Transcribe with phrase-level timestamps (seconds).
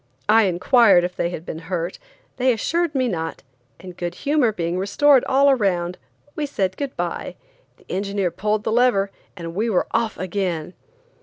[0.27, 1.99] I inquired if they had been hurt;
[2.37, 3.43] they assured me not,
[3.79, 5.99] and good humor being restored all around,
[6.35, 7.35] we said good bye,
[7.77, 10.73] the engineer pulled the lever, and we were off again.